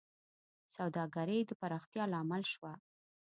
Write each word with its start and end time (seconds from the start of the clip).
سوداګرۍ 0.75 1.39
د 1.45 1.51
پراختیا 1.61 2.03
لامل 2.13 2.43
شوه. 2.53 2.73